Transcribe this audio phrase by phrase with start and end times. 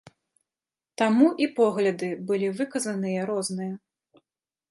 [1.01, 3.73] Таму і погляды былі выказаныя розныя.